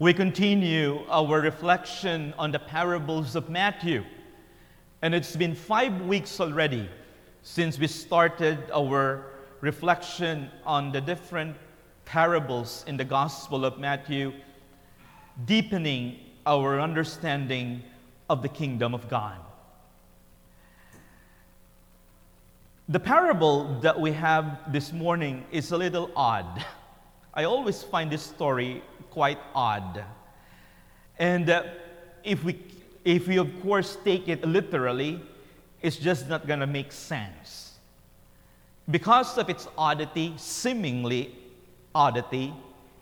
[0.00, 4.04] We continue our reflection on the parables of Matthew.
[5.02, 6.88] And it's been five weeks already
[7.42, 9.24] since we started our
[9.60, 11.56] reflection on the different
[12.04, 14.34] parables in the Gospel of Matthew,
[15.46, 17.82] deepening our understanding
[18.30, 19.40] of the kingdom of God.
[22.88, 26.64] The parable that we have this morning is a little odd.
[27.38, 30.02] I always find this story quite odd.
[31.20, 31.62] And uh,
[32.24, 32.60] if, we,
[33.04, 35.20] if we, of course, take it literally,
[35.80, 37.74] it's just not going to make sense.
[38.90, 41.32] Because of its oddity, seemingly
[41.94, 42.52] oddity,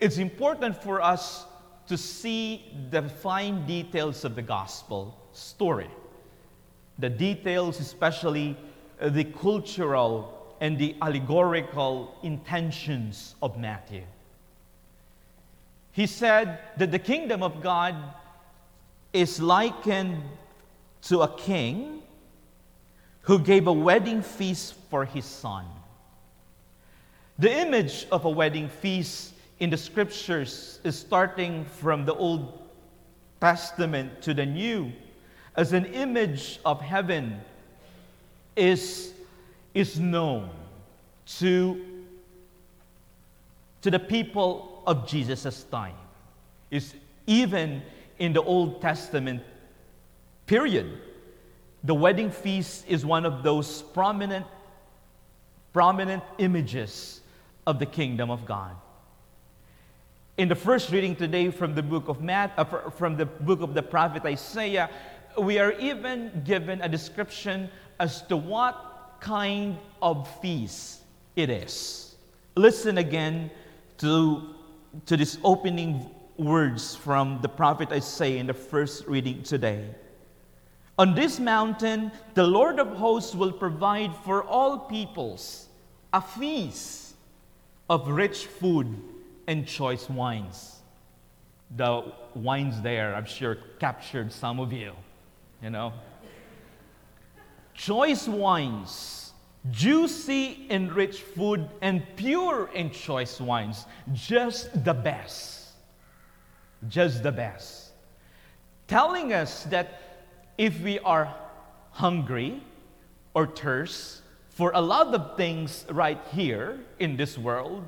[0.00, 1.46] it's important for us
[1.86, 5.88] to see the fine details of the gospel story.
[6.98, 8.54] The details, especially
[9.00, 14.02] uh, the cultural and the allegorical intentions of Matthew.
[15.96, 17.94] He said that the kingdom of God
[19.14, 20.22] is likened
[21.04, 22.02] to a king
[23.22, 25.64] who gave a wedding feast for his son.
[27.38, 32.62] The image of a wedding feast in the scriptures is starting from the Old
[33.40, 34.92] Testament to the New
[35.56, 37.40] as an image of heaven
[38.54, 39.14] is,
[39.72, 40.50] is known
[41.38, 41.82] to,
[43.80, 45.94] to the people of Jesus' time.
[46.70, 46.94] Is
[47.26, 47.82] even
[48.18, 49.42] in the Old Testament
[50.46, 50.98] period,
[51.84, 54.46] the wedding feast is one of those prominent,
[55.72, 57.20] prominent images
[57.66, 58.74] of the kingdom of God.
[60.38, 63.72] In the first reading today from the book of Matt, uh, from the book of
[63.74, 64.90] the prophet Isaiah,
[65.38, 71.00] we are even given a description as to what kind of feast
[71.36, 72.16] it is.
[72.54, 73.50] Listen again
[73.98, 74.54] to,
[75.04, 79.94] to these opening words from the prophet Isaiah in the first reading today.
[80.98, 85.68] On this mountain, the Lord of hosts will provide for all peoples
[86.12, 87.14] a feast
[87.90, 88.96] of rich food
[89.46, 90.80] and choice wines.
[91.76, 94.92] The wines there, I'm sure, captured some of you,
[95.62, 95.92] you know
[97.76, 99.25] choice wines,
[99.70, 103.86] juicy and rich food, and pure and choice wines.
[104.12, 105.72] Just the best.
[106.88, 107.90] Just the best.
[108.86, 110.00] Telling us that
[110.58, 111.34] if we are
[111.90, 112.62] hungry
[113.34, 117.84] or thirst for a lot of things right here in this world,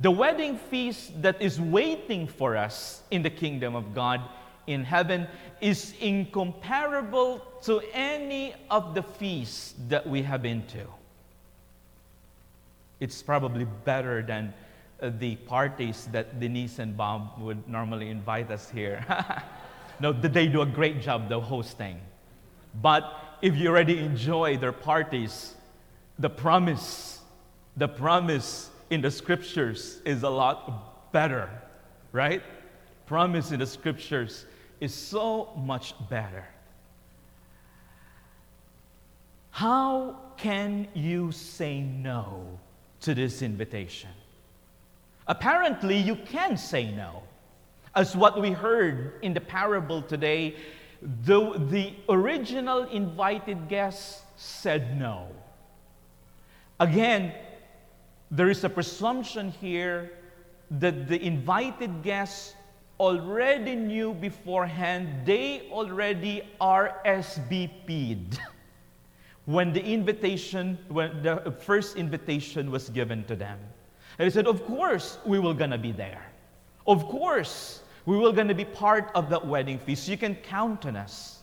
[0.00, 4.20] the wedding feast that is waiting for us in the kingdom of God
[4.66, 5.26] in heaven
[5.60, 10.86] is incomparable to any of the feasts that we have been to.
[13.00, 14.54] It's probably better than
[15.02, 19.04] uh, the parties that Denise and Bob would normally invite us here.
[20.00, 22.00] no, they do a great job, though, hosting.
[22.80, 25.54] But if you already enjoy their parties,
[26.18, 27.20] the promise,
[27.76, 31.50] the promise in the scriptures is a lot better,
[32.12, 32.42] right?
[33.06, 34.46] Promise in the scriptures
[34.84, 36.44] is so much better.
[39.50, 42.58] How can you say no
[43.00, 44.10] to this invitation?
[45.26, 47.22] Apparently, you can say no.
[47.94, 50.56] As what we heard in the parable today,
[51.24, 55.28] the, the original invited guests said no.
[56.80, 57.32] Again,
[58.30, 60.10] there is a presumption here
[60.72, 62.54] that the invited guests
[63.04, 68.38] already knew beforehand, they already RSVP'd
[69.44, 73.58] when the invitation, when the first invitation was given to them.
[74.18, 76.24] And they said, Of course, we will gonna be there.
[76.86, 80.08] Of course, we will gonna be part of that wedding feast.
[80.08, 81.42] You can count on us.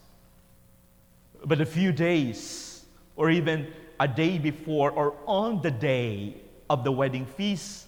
[1.46, 2.86] But a few days,
[3.16, 3.68] or even
[4.00, 7.88] a day before, or on the day of the wedding feast,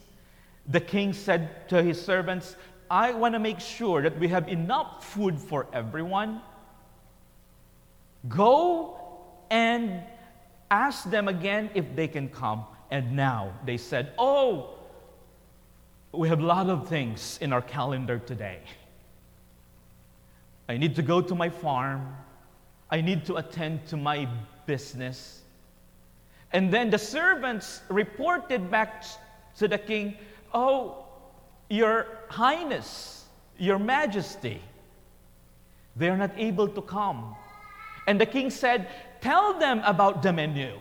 [0.68, 2.56] the king said to his servants,
[2.94, 6.42] I want to make sure that we have enough food for everyone.
[8.30, 9.00] Go
[9.50, 10.04] and
[10.70, 12.66] ask them again if they can come.
[12.92, 14.76] And now they said, Oh,
[16.12, 18.60] we have a lot of things in our calendar today.
[20.70, 22.16] I need to go to my farm.
[22.92, 24.30] I need to attend to my
[24.68, 25.42] business.
[26.52, 29.04] And then the servants reported back
[29.58, 30.16] to the king,
[30.54, 31.03] Oh,
[31.74, 33.26] your Highness,
[33.58, 34.62] Your Majesty,
[35.96, 37.36] they are not able to come.
[38.08, 38.88] And the king said,
[39.22, 40.78] Tell them about the menu.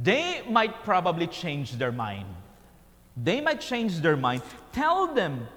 [0.00, 2.26] They might probably change their mind.
[3.16, 4.42] They might change their mind.
[4.72, 5.48] Tell them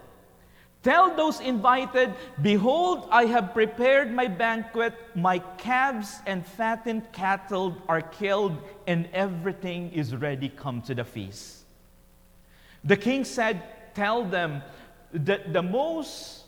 [0.83, 4.95] Tell those invited, Behold, I have prepared my banquet.
[5.13, 8.57] My calves and fattened cattle are killed,
[8.87, 10.49] and everything is ready.
[10.49, 11.60] Come to the feast.
[12.83, 13.63] The king said,
[13.93, 14.61] Tell them
[15.13, 16.43] that the most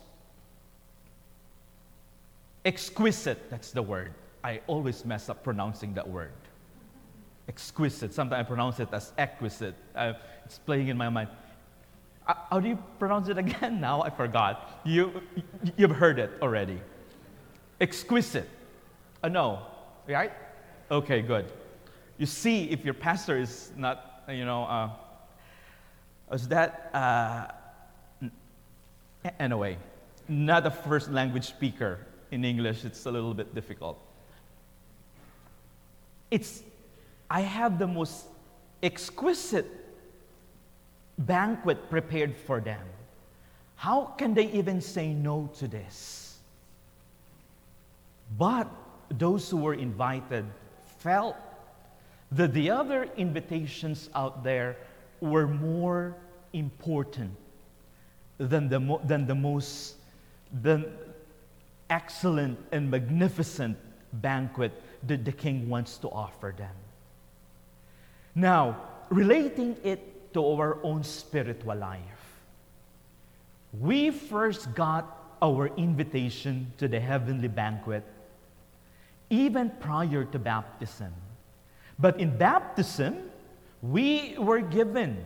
[2.63, 4.13] exquisite, that's the word.
[4.43, 6.31] I always mess up pronouncing that word.
[7.49, 8.13] Exquisite.
[8.13, 9.75] Sometimes I pronounce it as exquisite.
[9.93, 10.13] Uh,
[10.45, 11.29] it's playing in my mind
[12.27, 14.01] uh, how do you pronounce it again now?
[14.01, 14.79] I forgot.
[14.83, 15.21] You,
[15.77, 16.79] you've heard it already.
[17.81, 18.49] Exquisite.
[19.21, 19.59] Uh, no,
[20.07, 20.31] right?
[20.89, 21.51] Okay, good.
[22.17, 24.63] You see, if your pastor is not, you know,
[26.31, 27.47] is that, uh,
[29.39, 29.77] anyway,
[30.27, 31.99] not a first language speaker
[32.31, 33.99] in English, it's a little bit difficult.
[36.31, 36.63] It's,
[37.29, 38.25] I have the most
[38.81, 39.67] exquisite
[41.17, 42.81] banquet prepared for them.
[43.75, 46.37] How can they even say no to this?
[48.37, 48.67] But
[49.09, 50.45] those who were invited
[50.97, 51.35] felt
[52.31, 54.77] that the other invitations out there
[55.23, 56.15] were more
[56.51, 57.31] important
[58.37, 59.95] than the, than the most
[60.61, 60.87] the
[61.89, 63.77] excellent and magnificent
[64.13, 64.71] banquet
[65.07, 66.75] that the king wants to offer them.
[68.35, 68.77] Now,
[69.09, 72.01] relating it to our own spiritual life.
[73.79, 78.03] We first got our invitation to the heavenly banquet
[79.29, 81.13] even prior to baptism.
[81.97, 83.29] But in baptism,
[83.83, 85.23] we were given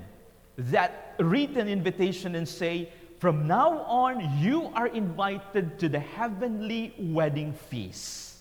[0.58, 2.90] that written invitation and say,
[3.20, 8.40] from now on, you are invited to the heavenly wedding feast.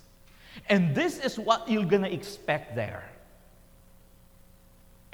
[0.68, 3.08] And this is what you're going to expect there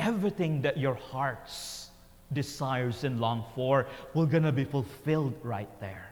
[0.03, 1.91] everything that your hearts
[2.33, 6.09] desires and long for will gonna be fulfilled right there.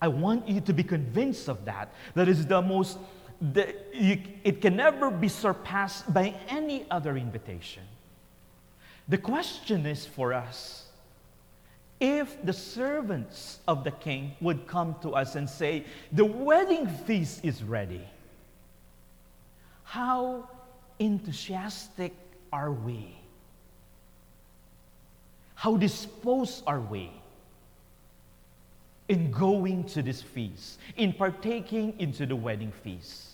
[0.00, 1.92] I want you to be convinced of that.
[2.14, 2.98] That is the most,
[3.40, 7.84] the, you, it can never be surpassed by any other invitation.
[9.08, 10.88] The question is for us
[12.00, 17.44] if the servants of the king would come to us and say, The wedding feast
[17.44, 18.04] is ready,
[19.84, 20.48] how
[20.98, 22.14] enthusiastic
[22.52, 23.16] are we?
[25.54, 27.10] How disposed are we
[29.08, 33.28] in going to this feast, in partaking into the wedding feast?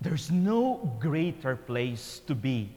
[0.00, 2.68] There's no greater place to be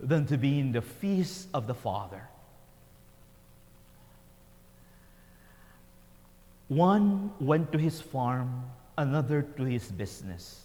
[0.00, 2.22] than to be in the feast of the Father.
[6.68, 8.62] One went to his farm,
[8.96, 10.62] another to his business.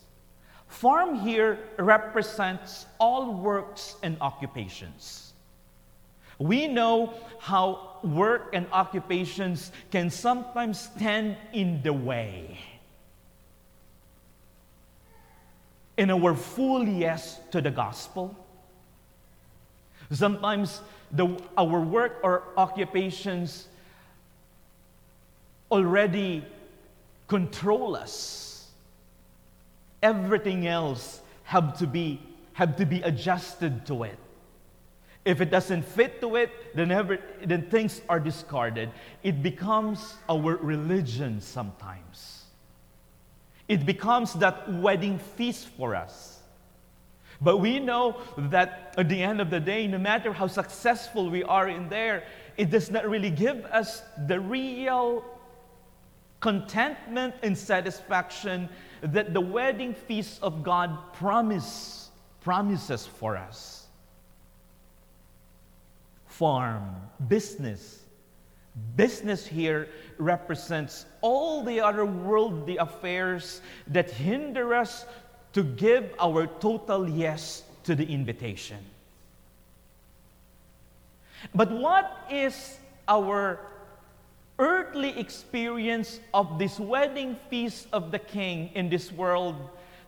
[0.67, 5.32] Farm here represents all works and occupations.
[6.39, 12.59] We know how work and occupations can sometimes stand in the way.
[15.97, 18.35] In our full yes to the gospel,
[20.12, 20.81] sometimes
[21.12, 23.68] the, our work or occupations
[25.71, 26.44] already
[27.27, 28.54] control us
[30.04, 32.21] everything else have to be
[32.52, 34.19] have to be adjusted to it.
[35.25, 38.92] If it doesn't fit to it, then, ever, then things are discarded.
[39.23, 42.44] It becomes our religion sometimes.
[43.68, 46.39] It becomes that wedding feast for us.
[47.42, 51.44] But we know that at the end of the day, no matter how successful we
[51.44, 52.23] are in there,
[52.57, 55.25] it does not really give us the real
[56.39, 58.69] contentment and satisfaction
[59.01, 62.11] that the wedding feast of God promise,
[62.42, 63.82] promises for us.
[66.33, 66.95] Farm,
[67.28, 67.99] business.
[68.95, 69.87] Business here
[70.18, 75.06] represents all the other worldly affairs that hinder us
[75.54, 78.80] to give our total yes to the invitation.
[81.54, 83.59] But what is our
[84.57, 89.56] earthly experience of this wedding feast of the king in this world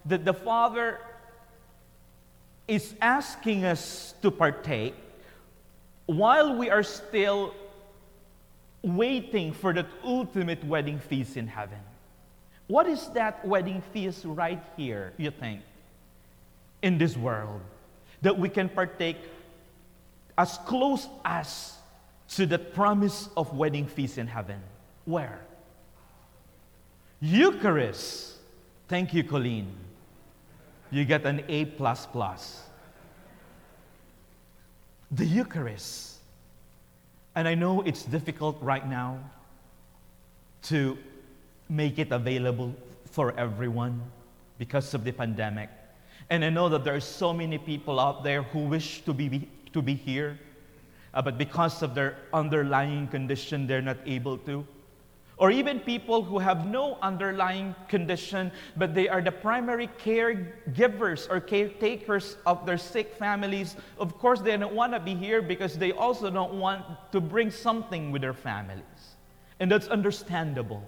[0.05, 0.99] that the Father
[2.67, 4.95] is asking us to partake
[6.05, 7.53] while we are still
[8.83, 11.79] waiting for that ultimate wedding feast in heaven.
[12.67, 15.61] What is that wedding feast right here, you think,
[16.81, 17.61] in this world
[18.21, 19.17] that we can partake
[20.37, 21.77] as close as
[22.29, 24.59] to the promise of wedding feast in heaven.
[25.05, 25.39] Where?
[27.21, 28.37] Eucharist.
[28.87, 29.67] Thank you, Colleen.
[30.91, 31.65] You get an A.
[31.65, 32.63] plus plus.
[35.15, 36.17] The Eucharist.
[37.35, 39.19] And I know it's difficult right now
[40.63, 40.97] to
[41.69, 42.75] make it available
[43.11, 44.01] for everyone
[44.57, 45.69] because of the pandemic.
[46.29, 49.47] And I know that there are so many people out there who wish to be,
[49.71, 50.37] to be here,
[51.13, 54.67] uh, but because of their underlying condition, they're not able to.
[55.37, 61.41] Or even people who have no underlying condition, but they are the primary caregivers or
[61.41, 63.75] caretakers of their sick families.
[63.99, 67.51] Of course, they don't want to be here because they also don't want to bring
[67.51, 68.83] something with their families.
[69.59, 70.87] And that's understandable.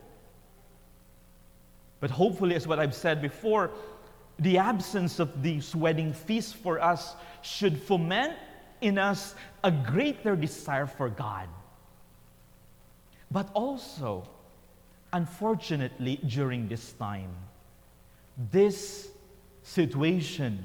[2.00, 3.72] But hopefully, as what I've said before,
[4.40, 8.34] the absence of these wedding feasts for us should foment
[8.82, 11.50] in us a greater desire for God.
[13.32, 14.30] But also,
[15.14, 17.32] unfortunately, during this time,
[18.52, 19.10] this
[19.64, 20.64] situation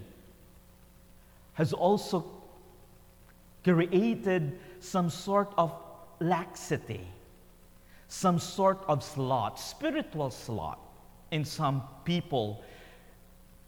[1.55, 2.25] has also
[3.65, 5.73] created some sort of
[6.21, 7.07] laxity,
[8.09, 10.79] some sort of sloth, spiritual sloth
[11.31, 12.63] in some people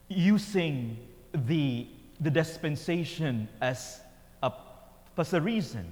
[0.09, 0.97] using
[1.47, 1.87] the,
[2.21, 4.00] the dispensation as
[4.43, 4.52] a,
[5.16, 5.90] as a reason.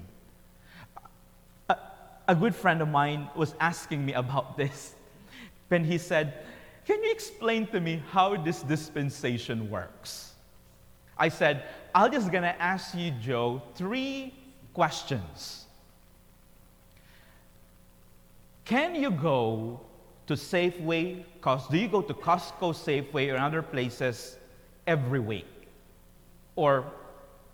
[2.32, 4.94] A, good friend of mine was asking me about this
[5.68, 6.32] when he said,
[6.86, 10.32] Can you explain to me how this dispensation works?
[11.18, 14.32] I said, I'm just gonna ask you, Joe, three
[14.72, 15.66] questions.
[18.64, 19.80] Can you go
[20.26, 21.24] to Safeway?
[21.42, 24.38] Cause do you go to Costco, Safeway, or other places
[24.86, 25.68] every week?
[26.56, 26.86] Or,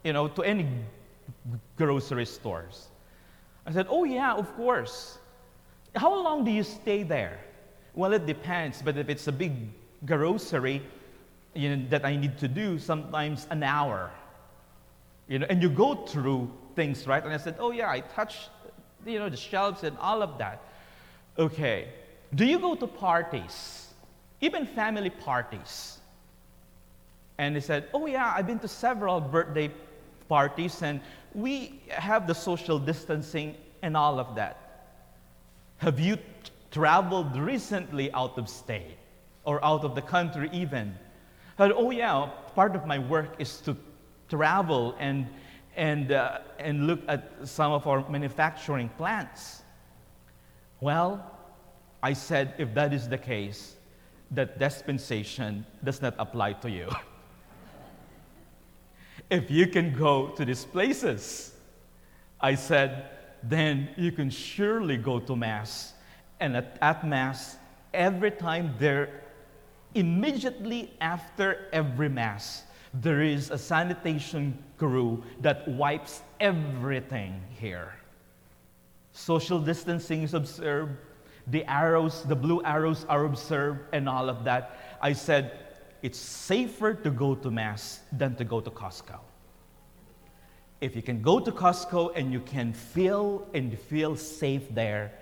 [0.04, 0.68] you know, to any
[1.76, 2.86] grocery stores?
[3.68, 5.18] I said, Oh, yeah, of course.
[5.94, 7.38] How long do you stay there?
[7.94, 9.52] Well, it depends, but if it's a big
[10.06, 10.82] grocery
[11.54, 14.10] you know, that I need to do, sometimes an hour.
[15.28, 17.22] You know, and you go through things, right?
[17.22, 18.48] And I said, Oh, yeah, I touched,
[19.04, 20.62] you know, the shelves and all of that.
[21.38, 21.88] Okay.
[22.34, 23.88] Do you go to parties,
[24.40, 25.98] even family parties?
[27.36, 29.70] And he said, Oh, yeah, I've been to several birthday
[30.28, 31.00] parties and
[31.34, 34.56] we have the social distancing and all of that.
[35.78, 36.22] Have you t-
[36.70, 38.98] traveled recently out of state
[39.44, 40.94] or out of the country even?
[41.56, 43.76] Said, oh, yeah, part of my work is to
[44.28, 45.26] travel and,
[45.76, 49.62] and, uh, and look at some of our manufacturing plants.
[50.80, 51.24] Well,
[52.02, 53.76] I said, if that is the case,
[54.30, 56.88] that dispensation does not apply to you.
[59.30, 61.52] if you can go to these places,
[62.40, 63.10] I said,
[63.42, 65.92] then you can surely go to Mass.
[66.40, 67.56] And at, at Mass,
[67.92, 69.22] every time there,
[69.94, 77.94] immediately after every Mass, there is a sanitation crew that wipes everything here.
[79.12, 80.96] Social distancing is observed,
[81.48, 84.96] the arrows, the blue arrows are observed, and all of that.
[85.00, 85.67] I said,
[86.02, 89.18] it's safer to go to Mass than to go to Costco.
[90.80, 95.12] If you can go to Costco and you can feel and feel safe there,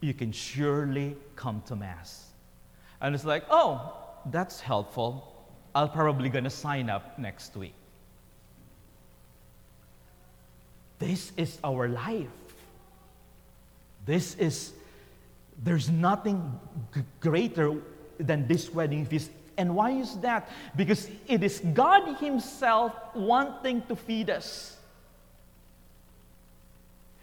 [0.00, 2.30] you can surely come to Mass.
[3.00, 3.96] And it's like, oh,
[4.30, 5.46] that's helpful.
[5.74, 7.74] I'll probably gonna sign up next week.
[10.98, 12.28] This is our life.
[14.06, 14.72] This is
[15.62, 16.58] there's nothing
[16.94, 17.74] g- greater
[18.18, 19.30] than this wedding feast.
[19.56, 20.48] And why is that?
[20.76, 24.76] Because it is God Himself wanting to feed us.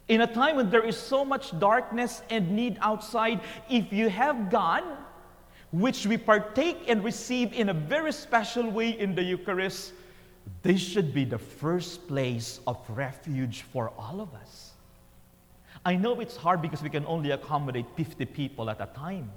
[0.07, 4.49] In a time when there is so much darkness and need outside, if you have
[4.49, 4.83] God,
[5.71, 9.93] which we partake and receive in a very special way in the Eucharist,
[10.63, 14.71] this should be the first place of refuge for all of us.
[15.85, 19.31] I know it's hard because we can only accommodate 50 people at a time.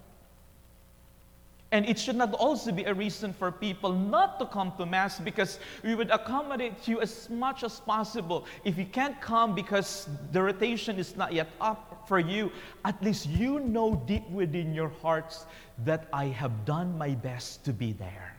[1.74, 5.18] And it should not also be a reason for people not to come to Mass
[5.18, 8.46] because we would accommodate you as much as possible.
[8.62, 12.52] If you can't come because the rotation is not yet up for you,
[12.84, 15.46] at least you know deep within your hearts
[15.84, 18.36] that I have done my best to be there.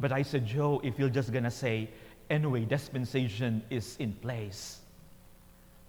[0.00, 1.90] But I said, Joe, if you're just going to say,
[2.30, 4.80] anyway, dispensation is in place,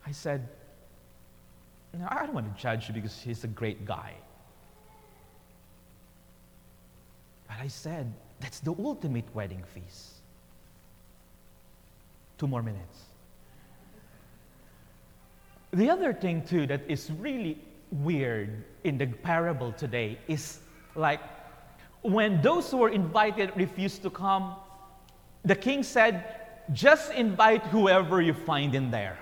[0.05, 0.46] I said,
[1.98, 4.15] no, I don't want to judge you because he's a great guy.
[7.47, 10.13] But I said, that's the ultimate wedding feast.
[12.38, 13.00] Two more minutes.
[15.71, 17.57] The other thing, too, that is really
[17.91, 20.59] weird in the parable today is
[20.95, 21.21] like
[22.01, 24.55] when those who were invited refused to come,
[25.45, 26.25] the king said,
[26.73, 29.17] just invite whoever you find in there.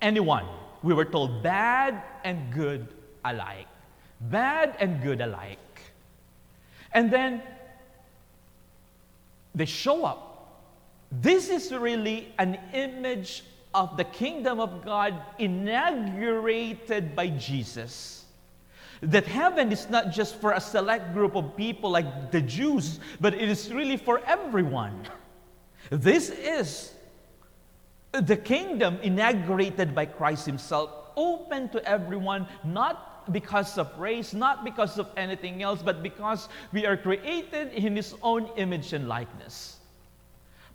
[0.00, 0.46] anyone.
[0.82, 2.88] We were told bad and good
[3.24, 3.68] alike.
[4.20, 5.58] Bad and good alike.
[6.92, 7.42] And then
[9.54, 10.26] they show up.
[11.12, 13.42] This is really an image
[13.74, 18.24] of the kingdom of God inaugurated by Jesus.
[19.02, 23.34] That heaven is not just for a select group of people like the Jews, but
[23.34, 25.06] it is really for everyone.
[25.90, 26.92] This is
[28.12, 34.98] the kingdom inaugurated by Christ Himself, open to everyone, not because of race, not because
[34.98, 39.78] of anything else, but because we are created in His own image and likeness.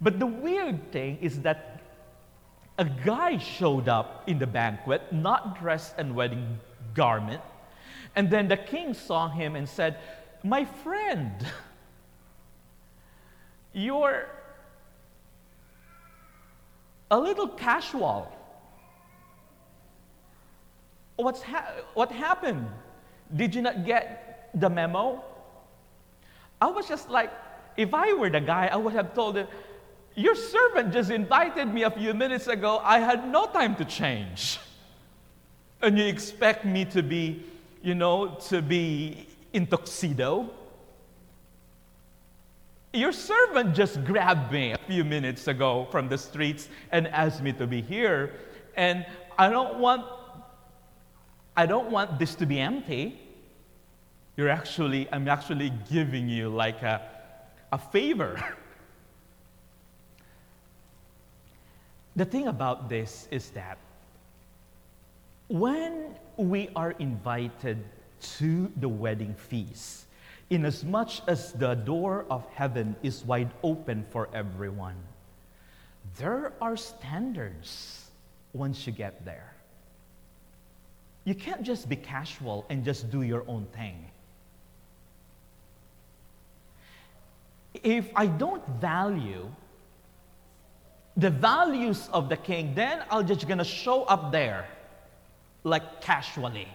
[0.01, 1.81] But the weird thing is that
[2.77, 6.59] a guy showed up in the banquet, not dressed in wedding
[6.93, 7.41] garment,
[8.15, 9.97] and then the king saw him and said,
[10.43, 11.33] My friend,
[13.74, 14.27] you're
[17.12, 18.31] a little casual.
[21.15, 22.67] What's ha- what happened?
[23.36, 25.24] Did you not get the memo?
[26.62, 27.31] I was just like,
[27.77, 29.48] if I were the guy, I would have told him,
[30.15, 32.79] Your servant just invited me a few minutes ago.
[32.84, 34.60] I had no time to change.
[35.81, 37.43] And you expect me to be,
[37.81, 40.50] you know, to be in tuxedo?
[42.93, 47.51] Your servant just grabbed me a few minutes ago from the streets and asked me
[47.53, 48.34] to be here.
[48.77, 49.05] And
[49.38, 50.05] I don't want
[51.57, 53.19] I don't want this to be empty.
[54.35, 57.01] You're actually, I'm actually giving you like a,
[57.71, 58.43] a favor.
[62.15, 63.77] the thing about this is that
[65.47, 67.83] when we are invited
[68.38, 70.05] to the wedding feast,
[70.50, 74.96] inasmuch as the door of heaven is wide open for everyone.
[76.18, 78.09] There are standards
[78.53, 79.53] once you get there.
[81.25, 84.05] You can't just be casual and just do your own thing.
[87.83, 89.50] If I don't value
[91.18, 94.68] the values of the king, then I'll just gonna show up there
[95.64, 96.68] like casually.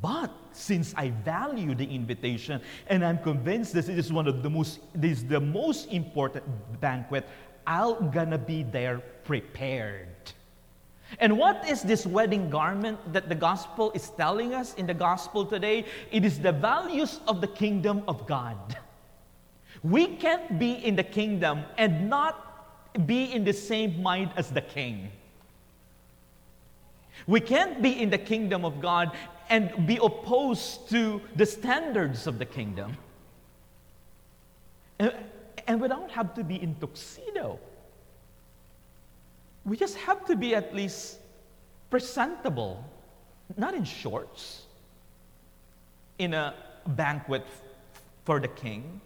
[0.00, 4.80] But since I value the invitation and I'm convinced this is one of the most
[4.94, 6.44] this is the most important
[6.80, 7.26] banquet,
[7.66, 10.08] I'm gonna be there prepared.
[11.18, 15.44] And what is this wedding garment that the gospel is telling us in the gospel
[15.44, 15.84] today?
[16.10, 18.76] It is the values of the kingdom of God.
[19.82, 24.60] We can't be in the kingdom and not be in the same mind as the
[24.60, 25.10] king.
[27.26, 29.12] We can't be in the kingdom of God
[29.48, 32.96] and be opposed to the standards of the kingdom.
[34.98, 35.12] And,
[35.66, 37.58] and we don't have to be in tuxedo.
[39.64, 41.18] We just have to be at least
[41.90, 42.84] presentable,
[43.56, 44.62] not in shorts,
[46.18, 46.54] in a
[46.86, 47.46] banquet
[48.24, 49.00] for the king.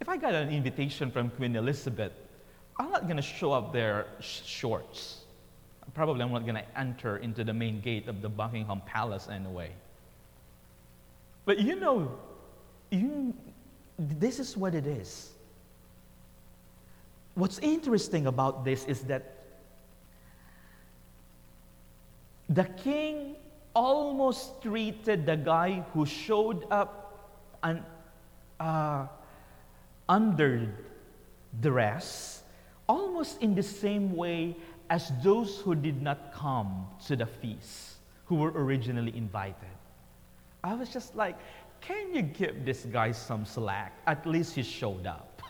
[0.00, 2.12] If I got an invitation from Queen Elizabeth,
[2.78, 5.20] I'm not going to show up there sh- shorts.
[5.94, 9.70] Probably I'm not going to enter into the main gate of the Buckingham Palace anyway.
[11.44, 12.18] But you know,
[12.90, 13.34] you,
[13.98, 15.30] this is what it is.
[17.34, 19.33] What's interesting about this is that
[22.48, 23.36] the king
[23.74, 27.04] almost treated the guy who showed up
[27.62, 27.84] un,
[28.60, 29.06] uh,
[30.08, 30.68] under
[31.60, 32.42] dress
[32.88, 34.56] almost in the same way
[34.90, 39.74] as those who did not come to the feast, who were originally invited.
[40.62, 41.36] I was just like,
[41.80, 43.92] can you give this guy some slack?
[44.06, 45.42] At least he showed up.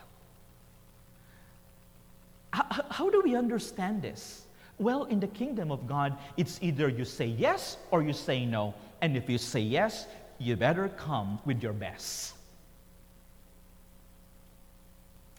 [2.51, 4.45] How, how do we understand this?
[4.77, 8.73] Well, in the kingdom of God, it's either you say yes or you say no.
[9.01, 10.07] And if you say yes,
[10.37, 12.33] you better come with your best.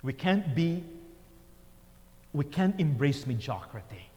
[0.02, 0.84] We can't be
[2.32, 4.10] we can't embrace mediocrity.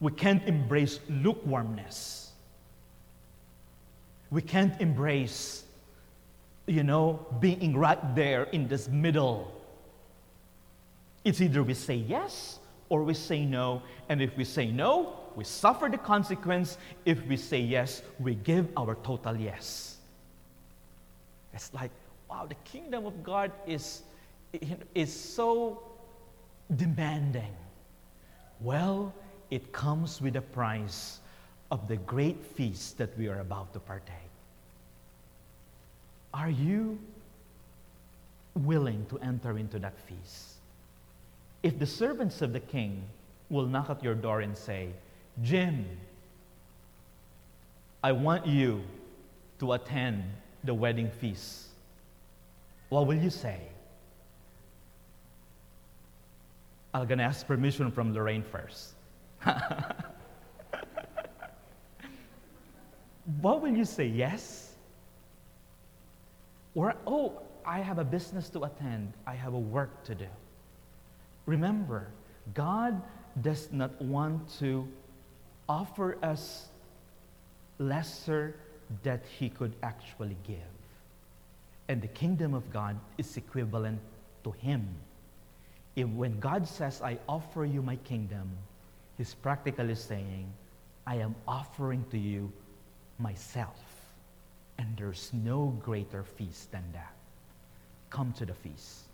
[0.00, 2.30] We can't embrace lukewarmness.
[4.30, 5.64] We can't embrace,
[6.66, 9.50] you know, being right there in this middle.
[11.24, 13.82] It's either we say yes or we say no.
[14.08, 16.78] And if we say no, we suffer the consequence.
[17.04, 19.96] If we say yes, we give our total yes.
[21.52, 21.90] It's like,
[22.28, 24.02] wow, the kingdom of God is,
[24.94, 25.82] is so
[26.76, 27.54] demanding.
[28.60, 29.12] Well,
[29.50, 31.20] it comes with a price
[31.70, 34.14] of the great feast that we are about to partake.
[36.32, 36.98] Are you
[38.54, 40.55] willing to enter into that feast?
[41.66, 43.02] If the servants of the king
[43.50, 44.90] will knock at your door and say,
[45.42, 45.84] Jim,
[48.04, 48.84] I want you
[49.58, 50.22] to attend
[50.62, 51.66] the wedding feast,
[52.88, 53.58] what will you say?
[56.94, 58.94] I'm going to ask permission from Lorraine first.
[63.40, 64.06] what will you say?
[64.06, 64.76] Yes?
[66.76, 70.28] Or, oh, I have a business to attend, I have a work to do.
[71.46, 72.08] Remember,
[72.54, 73.00] God
[73.40, 74.86] does not want to
[75.68, 76.68] offer us
[77.78, 78.56] lesser
[79.02, 80.56] that He could actually give.
[81.88, 84.00] And the kingdom of God is equivalent
[84.44, 84.86] to Him.
[85.94, 88.50] If when God says, I offer you my kingdom,
[89.16, 90.52] He's practically saying,
[91.06, 92.52] I am offering to you
[93.18, 93.80] myself.
[94.78, 97.14] And there's no greater feast than that.
[98.10, 99.05] Come to the feast.